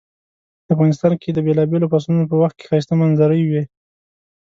افغانستان 0.73 1.13
کې 1.21 1.29
د 1.33 1.37
بیلابیلو 1.45 1.89
فصلونو 1.91 2.29
په 2.31 2.35
وخت 2.41 2.55
کې 2.57 2.67
ښایسته 2.69 2.93
منظرۍ 3.01 3.41
وی 3.45 3.63